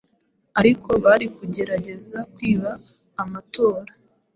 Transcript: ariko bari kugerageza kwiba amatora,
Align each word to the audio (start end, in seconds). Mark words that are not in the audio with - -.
ariko 0.59 0.89
bari 1.03 1.25
kugerageza 1.35 2.19
kwiba 2.33 2.71
amatora, 3.21 3.91